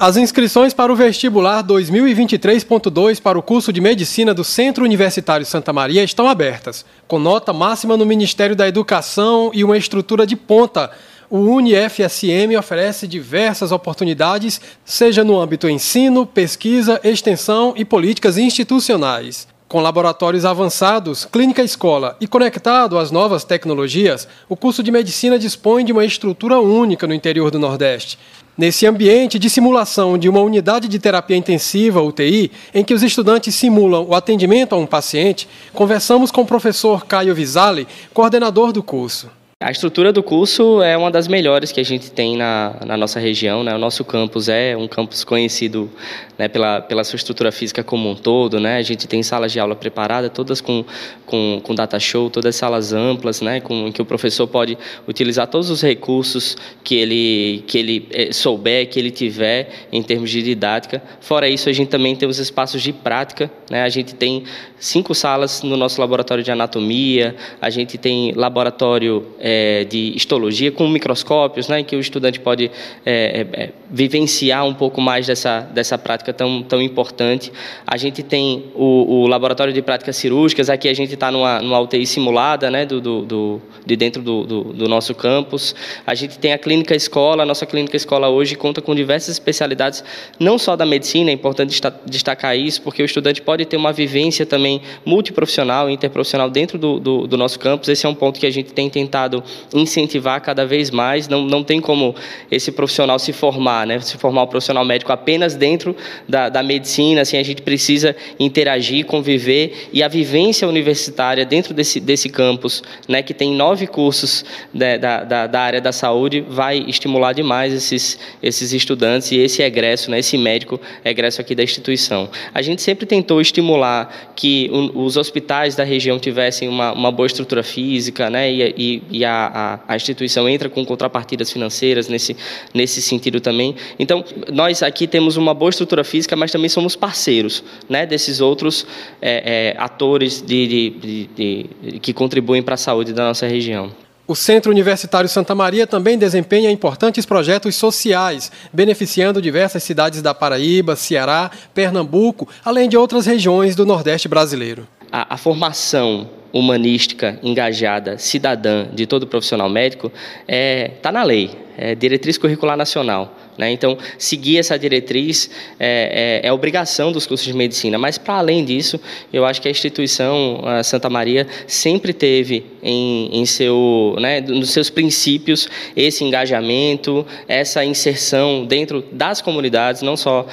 [0.00, 5.72] As inscrições para o vestibular 2023.2 para o curso de Medicina do Centro Universitário Santa
[5.72, 10.92] Maria estão abertas, com nota máxima no Ministério da Educação e uma estrutura de ponta.
[11.28, 19.48] O UniFSM oferece diversas oportunidades, seja no âmbito ensino, pesquisa, extensão e políticas institucionais.
[19.68, 25.84] Com laboratórios avançados, clínica escola e conectado às novas tecnologias, o curso de medicina dispõe
[25.84, 28.18] de uma estrutura única no interior do Nordeste.
[28.56, 33.54] Nesse ambiente de simulação de uma unidade de terapia intensiva, UTI, em que os estudantes
[33.54, 39.28] simulam o atendimento a um paciente, conversamos com o professor Caio Visali, coordenador do curso.
[39.60, 43.18] A estrutura do curso é uma das melhores que a gente tem na, na nossa
[43.18, 43.64] região.
[43.64, 43.74] Né?
[43.74, 45.90] O nosso campus é um campus conhecido
[46.38, 48.60] né, pela, pela sua estrutura física como um todo.
[48.60, 48.76] Né?
[48.76, 50.84] A gente tem salas de aula preparadas, todas com,
[51.26, 55.70] com, com data show, todas salas amplas, né, com que o professor pode utilizar todos
[55.70, 61.02] os recursos que ele, que ele eh, souber, que ele tiver em termos de didática.
[61.20, 63.50] Fora isso, a gente também tem os espaços de prática.
[63.68, 63.82] Né?
[63.82, 64.44] A gente tem
[64.78, 70.86] cinco salas no nosso laboratório de anatomia, a gente tem laboratório é, de histologia com
[70.88, 72.70] microscópios, né, em que o estudante pode
[73.06, 77.50] é, é, é, vivenciar um pouco mais dessa, dessa prática tão, tão importante.
[77.86, 81.80] A gente tem o, o laboratório de práticas cirúrgicas, aqui a gente está numa, numa
[81.80, 85.74] UTI simulada né, do, do, do de dentro do, do, do, nosso campus.
[86.06, 90.04] A gente tem a clínica escola, a nossa clínica escola hoje conta com diversas especialidades,
[90.38, 94.44] não só da medicina, é importante destacar isso, porque o estudante pode ter uma vivência
[94.44, 97.88] também multiprofissional, interprofissional dentro do, do, do nosso campus.
[97.88, 99.44] Esse é um ponto que a gente tem tentado tentado
[99.74, 101.28] incentivar cada vez mais.
[101.28, 102.14] Não, não tem como
[102.50, 104.00] esse profissional se formar, né?
[104.00, 105.94] se formar um profissional médico apenas dentro
[106.28, 107.22] da, da medicina.
[107.22, 113.22] Assim, a gente precisa interagir, conviver e a vivência universitária dentro desse, desse campus, né,
[113.22, 118.18] que tem nove cursos né, da, da, da área da saúde, vai estimular demais esses,
[118.42, 122.28] esses estudantes e esse egresso, né, esse médico egresso aqui da instituição.
[122.54, 127.62] A gente sempre tentou estimular que os hospitais da região tivessem uma, uma boa estrutura
[127.62, 132.36] física, né, e, e, e a, a, a, instituição entra com contrapartidas financeiras nesse,
[132.74, 133.76] nesse sentido também.
[133.98, 138.86] Então, nós aqui temos uma boa estrutura física, mas também somos parceiros né, desses outros
[139.20, 143.92] é, é, atores de, de, de, que contribuem para a saúde da nossa região.
[144.26, 150.94] O Centro Universitário Santa Maria também desempenha importantes projetos sociais, beneficiando diversas cidades da Paraíba,
[150.96, 154.86] Ceará, Pernambuco, além de outras regiões do Nordeste brasileiro.
[155.10, 161.50] A, a formação humanística, engajada, cidadã de todo profissional médico está é, tá na lei,
[161.78, 163.34] é diretriz curricular nacional.
[163.58, 163.72] Né?
[163.72, 165.50] Então, seguir essa diretriz
[165.80, 167.98] é, é, é, obrigação dos cursos de medicina.
[167.98, 169.00] Mas, para além disso,
[169.32, 174.70] eu acho que a instituição a Santa Maria sempre teve em, em seu, né, nos
[174.70, 180.46] seus princípios esse engajamento, essa inserção dentro das comunidades, não só,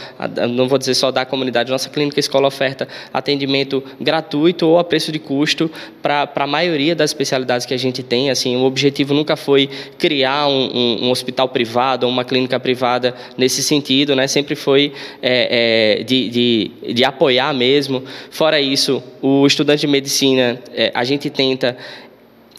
[0.49, 5.11] não vou dizer só da comunidade, nossa clínica escola oferta atendimento gratuito ou a preço
[5.11, 5.69] de custo
[6.01, 8.29] para a maioria das especialidades que a gente tem.
[8.29, 13.63] Assim, o objetivo nunca foi criar um, um, um hospital privado uma clínica privada nesse
[13.63, 14.27] sentido, né?
[14.27, 18.03] sempre foi é, é, de, de, de, apoiar mesmo.
[18.29, 21.77] Fora isso, o estudante de medicina, é, a gente tenta